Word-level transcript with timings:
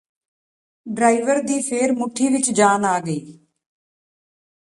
driver 0.85 1.41
ਦੀ 1.41 1.59
ਫੇਰ 1.61 1.91
ਮੁੱਠੀ 1.91 2.27
ਵਿੱਚ 2.27 2.49
ਜਾਨ 2.51 2.85
ਆ 2.85 2.99
ਗਈ 2.99 3.21